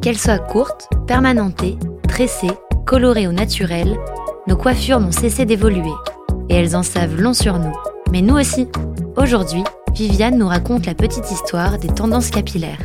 Qu'elles 0.00 0.16
soient 0.16 0.38
courtes, 0.38 0.88
permanentées, 1.06 1.76
tressées, 2.08 2.52
colorées 2.86 3.28
ou 3.28 3.32
naturelles, 3.32 3.98
nos 4.46 4.56
coiffures 4.56 4.98
n'ont 4.98 5.12
cessé 5.12 5.44
d'évoluer. 5.44 5.92
Et 6.48 6.54
elles 6.54 6.74
en 6.74 6.82
savent 6.82 7.20
long 7.20 7.34
sur 7.34 7.58
nous. 7.58 7.74
Mais 8.12 8.22
nous 8.22 8.38
aussi. 8.38 8.68
Aujourd'hui, 9.16 9.62
Viviane 9.94 10.38
nous 10.38 10.48
raconte 10.48 10.86
la 10.86 10.94
petite 10.94 11.30
histoire 11.30 11.78
des 11.78 11.88
tendances 11.88 12.30
capillaires. 12.30 12.78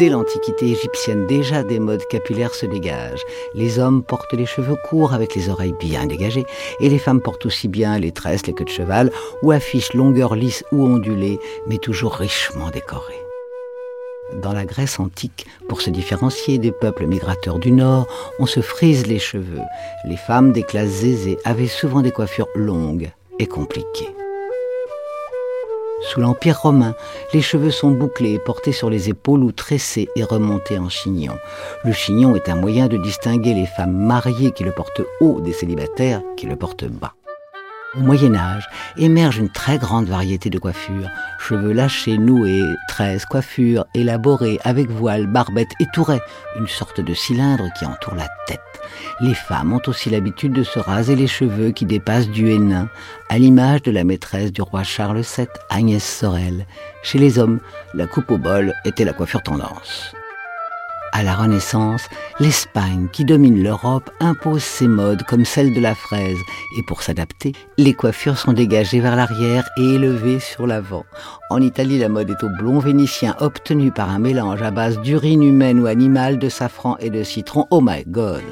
Dès 0.00 0.08
l'Antiquité 0.08 0.70
égyptienne, 0.70 1.26
déjà 1.26 1.62
des 1.62 1.78
modes 1.78 2.06
capillaires 2.06 2.54
se 2.54 2.64
dégagent. 2.64 3.20
Les 3.52 3.78
hommes 3.78 4.02
portent 4.02 4.32
les 4.32 4.46
cheveux 4.46 4.78
courts 4.88 5.12
avec 5.12 5.34
les 5.34 5.50
oreilles 5.50 5.74
bien 5.78 6.06
dégagées, 6.06 6.46
et 6.80 6.88
les 6.88 6.98
femmes 6.98 7.20
portent 7.20 7.44
aussi 7.44 7.68
bien 7.68 7.98
les 7.98 8.10
tresses, 8.10 8.46
les 8.46 8.54
queues 8.54 8.64
de 8.64 8.70
cheval, 8.70 9.12
ou 9.42 9.50
affichent 9.50 9.92
longueur 9.92 10.36
lisse 10.36 10.64
ou 10.72 10.86
ondulée, 10.86 11.38
mais 11.66 11.76
toujours 11.76 12.14
richement 12.14 12.70
décorées. 12.70 13.22
Dans 14.42 14.54
la 14.54 14.64
Grèce 14.64 14.98
antique, 14.98 15.44
pour 15.68 15.82
se 15.82 15.90
différencier 15.90 16.56
des 16.56 16.72
peuples 16.72 17.06
migrateurs 17.06 17.58
du 17.58 17.70
Nord, 17.70 18.06
on 18.38 18.46
se 18.46 18.60
frise 18.62 19.06
les 19.06 19.18
cheveux. 19.18 19.60
Les 20.06 20.16
femmes 20.16 20.52
des 20.52 20.62
classes 20.62 21.04
aisées 21.04 21.36
avaient 21.44 21.66
souvent 21.66 22.00
des 22.00 22.10
coiffures 22.10 22.48
longues 22.54 23.10
et 23.38 23.46
compliquées. 23.46 24.14
Sous 26.02 26.20
l'Empire 26.20 26.60
romain, 26.60 26.94
les 27.34 27.42
cheveux 27.42 27.70
sont 27.70 27.90
bouclés 27.90 28.32
et 28.32 28.38
portés 28.38 28.72
sur 28.72 28.90
les 28.90 29.10
épaules 29.10 29.44
ou 29.44 29.52
tressés 29.52 30.08
et 30.16 30.24
remontés 30.24 30.78
en 30.78 30.88
chignon. 30.88 31.34
Le 31.84 31.92
chignon 31.92 32.34
est 32.34 32.48
un 32.48 32.56
moyen 32.56 32.88
de 32.88 32.96
distinguer 32.96 33.54
les 33.54 33.66
femmes 33.66 33.96
mariées 33.96 34.52
qui 34.52 34.64
le 34.64 34.72
portent 34.72 35.02
haut 35.20 35.40
des 35.40 35.52
célibataires 35.52 36.22
qui 36.36 36.46
le 36.46 36.56
portent 36.56 36.86
bas. 36.86 37.14
Au 37.96 38.02
Moyen 38.02 38.36
Âge 38.36 38.68
émerge 38.96 39.38
une 39.38 39.50
très 39.50 39.76
grande 39.76 40.06
variété 40.06 40.48
de 40.48 40.60
coiffures, 40.60 41.08
cheveux 41.40 41.72
lâchés, 41.72 42.18
noués, 42.18 42.62
tresses, 42.86 43.24
coiffures 43.24 43.84
élaborées 43.94 44.60
avec 44.62 44.88
voile, 44.88 45.26
barbette 45.26 45.72
et 45.80 45.86
touret, 45.92 46.20
une 46.56 46.68
sorte 46.68 47.00
de 47.00 47.14
cylindre 47.14 47.68
qui 47.76 47.84
entoure 47.84 48.14
la 48.14 48.28
tête. 48.46 48.60
Les 49.20 49.34
femmes 49.34 49.72
ont 49.72 49.82
aussi 49.88 50.08
l'habitude 50.08 50.52
de 50.52 50.62
se 50.62 50.78
raser 50.78 51.16
les 51.16 51.26
cheveux 51.26 51.72
qui 51.72 51.84
dépassent 51.84 52.28
du 52.28 52.52
hennin, 52.52 52.88
à 53.28 53.38
l'image 53.38 53.82
de 53.82 53.90
la 53.90 54.04
maîtresse 54.04 54.52
du 54.52 54.62
roi 54.62 54.84
Charles 54.84 55.22
VII, 55.22 55.48
Agnès 55.68 56.04
Sorel. 56.04 56.66
Chez 57.02 57.18
les 57.18 57.40
hommes, 57.40 57.58
la 57.92 58.06
coupe 58.06 58.30
au 58.30 58.38
bol 58.38 58.72
était 58.84 59.04
la 59.04 59.12
coiffure 59.12 59.42
tendance. 59.42 60.14
À 61.12 61.24
la 61.24 61.34
Renaissance, 61.34 62.08
l'Espagne, 62.38 63.08
qui 63.12 63.24
domine 63.24 63.62
l'Europe, 63.62 64.10
impose 64.20 64.62
ses 64.62 64.86
modes 64.86 65.24
comme 65.24 65.44
celle 65.44 65.74
de 65.74 65.80
la 65.80 65.96
fraise, 65.96 66.38
et 66.78 66.82
pour 66.84 67.02
s'adapter, 67.02 67.52
les 67.78 67.94
coiffures 67.94 68.38
sont 68.38 68.52
dégagées 68.52 69.00
vers 69.00 69.16
l'arrière 69.16 69.68
et 69.76 69.94
élevées 69.94 70.38
sur 70.38 70.68
l'avant. 70.68 71.04
En 71.50 71.60
Italie, 71.60 71.98
la 71.98 72.08
mode 72.08 72.30
est 72.30 72.44
au 72.44 72.48
blond 72.48 72.78
vénitien 72.78 73.34
obtenu 73.40 73.90
par 73.90 74.08
un 74.08 74.20
mélange 74.20 74.62
à 74.62 74.70
base 74.70 75.00
d'urine 75.00 75.42
humaine 75.42 75.80
ou 75.80 75.86
animale, 75.86 76.38
de 76.38 76.48
safran 76.48 76.96
et 76.98 77.10
de 77.10 77.24
citron. 77.24 77.66
Oh 77.70 77.80
my 77.82 78.04
god! 78.06 78.42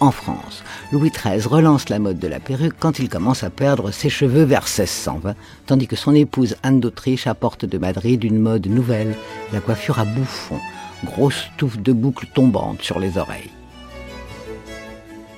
En 0.00 0.10
France, 0.10 0.64
Louis 0.90 1.10
XIII 1.10 1.42
relance 1.42 1.88
la 1.88 2.00
mode 2.00 2.18
de 2.18 2.26
la 2.26 2.40
perruque 2.40 2.74
quand 2.80 2.98
il 2.98 3.08
commence 3.08 3.44
à 3.44 3.50
perdre 3.50 3.92
ses 3.92 4.10
cheveux 4.10 4.42
vers 4.42 4.64
1620, 4.64 5.36
tandis 5.66 5.86
que 5.86 5.94
son 5.94 6.14
épouse 6.14 6.56
Anne 6.64 6.80
d'Autriche 6.80 7.28
apporte 7.28 7.64
de 7.64 7.78
Madrid 7.78 8.24
une 8.24 8.40
mode 8.40 8.66
nouvelle, 8.66 9.14
la 9.52 9.60
coiffure 9.60 10.00
à 10.00 10.04
bouffon 10.04 10.58
grosse 11.04 11.46
touffe 11.56 11.78
de 11.78 11.92
boucles 11.92 12.26
tombantes 12.34 12.82
sur 12.82 12.98
les 12.98 13.18
oreilles. 13.18 13.50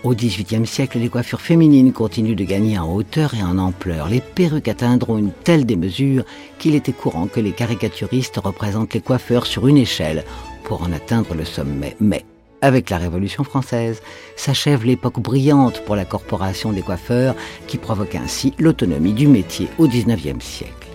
Au 0.06 0.14
XVIIIe 0.14 0.66
siècle, 0.66 1.00
les 1.00 1.08
coiffures 1.08 1.40
féminines 1.40 1.92
continuent 1.92 2.36
de 2.36 2.44
gagner 2.44 2.78
en 2.78 2.94
hauteur 2.94 3.34
et 3.34 3.42
en 3.42 3.58
ampleur. 3.58 4.08
Les 4.08 4.20
perruques 4.20 4.68
atteindront 4.68 5.18
une 5.18 5.32
telle 5.32 5.66
démesure 5.66 6.24
qu'il 6.60 6.76
était 6.76 6.92
courant 6.92 7.26
que 7.26 7.40
les 7.40 7.50
caricaturistes 7.50 8.36
représentent 8.36 8.94
les 8.94 9.00
coiffeurs 9.00 9.46
sur 9.46 9.66
une 9.66 9.78
échelle 9.78 10.24
pour 10.62 10.82
en 10.82 10.92
atteindre 10.92 11.34
le 11.34 11.44
sommet. 11.44 11.96
Mais, 11.98 12.24
avec 12.60 12.88
la 12.90 12.98
Révolution 12.98 13.42
française, 13.42 14.00
s'achève 14.36 14.84
l'époque 14.84 15.18
brillante 15.18 15.82
pour 15.84 15.96
la 15.96 16.04
corporation 16.04 16.72
des 16.72 16.82
coiffeurs 16.82 17.34
qui 17.66 17.76
provoque 17.76 18.14
ainsi 18.14 18.54
l'autonomie 18.60 19.12
du 19.12 19.26
métier 19.26 19.66
au 19.76 19.88
XIXe 19.88 20.44
siècle. 20.44 20.85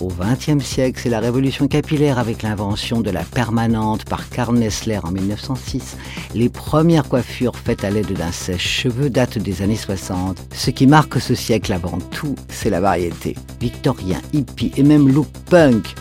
Au 0.00 0.08
XXe 0.08 0.64
siècle, 0.64 1.00
c'est 1.02 1.08
la 1.08 1.20
révolution 1.20 1.68
capillaire 1.68 2.18
avec 2.18 2.42
l'invention 2.42 3.00
de 3.00 3.10
la 3.10 3.22
permanente 3.22 4.04
par 4.04 4.28
Karl 4.28 4.56
Nessler 4.56 4.98
en 5.04 5.12
1906. 5.12 5.96
Les 6.34 6.48
premières 6.48 7.08
coiffures 7.08 7.54
faites 7.56 7.84
à 7.84 7.90
l'aide 7.90 8.12
d'un 8.12 8.32
sèche-cheveux 8.32 9.08
datent 9.08 9.38
des 9.38 9.62
années 9.62 9.76
60. 9.76 10.42
Ce 10.52 10.70
qui 10.70 10.88
marque 10.88 11.20
ce 11.20 11.36
siècle 11.36 11.72
avant 11.72 11.98
tout, 12.10 12.34
c'est 12.48 12.70
la 12.70 12.80
variété. 12.80 13.36
Victorien, 13.60 14.20
hippie 14.32 14.72
et 14.76 14.82
même 14.82 15.08
look 15.08 15.28
punk. 15.48 15.94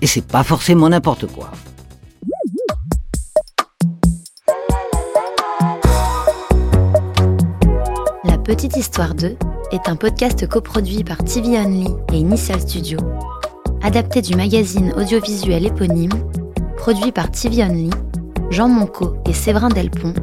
Et 0.00 0.06
c'est 0.06 0.26
pas 0.26 0.42
forcément 0.42 0.88
n'importe 0.88 1.26
quoi. 1.26 1.50
La 8.24 8.38
Petite 8.38 8.76
Histoire 8.76 9.14
2 9.14 9.36
est 9.70 9.88
un 9.88 9.96
podcast 9.96 10.46
coproduit 10.46 11.04
par 11.04 11.18
TV 11.18 11.58
Only 11.58 11.88
et 12.12 12.16
Initial 12.16 12.60
Studio 12.60 12.98
adapté 13.84 14.22
du 14.22 14.34
magazine 14.34 14.94
audiovisuel 14.96 15.66
éponyme, 15.66 16.12
produit 16.78 17.12
par 17.12 17.30
TV 17.30 17.62
Only, 17.62 17.90
Jean 18.50 18.66
Monco 18.68 19.14
et 19.28 19.34
Séverin 19.34 19.68
Delpont, 19.68 20.14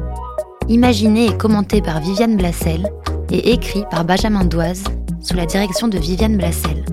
imaginé 0.68 1.26
et 1.26 1.36
commenté 1.36 1.80
par 1.80 2.00
Viviane 2.00 2.36
Blassel 2.36 2.90
et 3.30 3.52
écrit 3.52 3.84
par 3.88 4.04
Benjamin 4.04 4.44
Doise 4.44 4.82
sous 5.20 5.36
la 5.36 5.46
direction 5.46 5.86
de 5.86 5.96
Viviane 5.96 6.36
Blassel. 6.36 6.84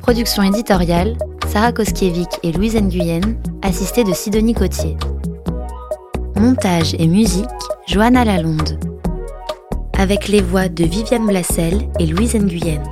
Production 0.00 0.42
éditoriale, 0.42 1.16
Sarah 1.48 1.72
Koskiewicz 1.72 2.40
et 2.42 2.50
Louise 2.50 2.74
Nguyen, 2.74 3.36
assistée 3.62 4.02
de 4.02 4.12
Sidonie 4.12 4.54
Cotier. 4.54 4.96
Montage 6.34 6.96
et 6.98 7.06
musique, 7.06 7.46
Johanna 7.86 8.24
Lalonde. 8.24 8.80
Avec 9.96 10.26
les 10.26 10.42
voix 10.42 10.68
de 10.68 10.84
Viviane 10.84 11.26
Blassel 11.26 11.88
et 12.00 12.06
Louise 12.06 12.34
Nguyen. 12.34 12.82